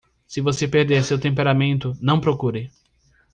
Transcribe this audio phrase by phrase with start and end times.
[0.25, 1.95] Se você perder seu temperamento,?
[2.01, 2.71] não procure.